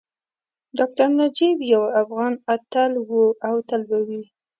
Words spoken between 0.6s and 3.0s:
ډاکټر نجیب یو افغان اتل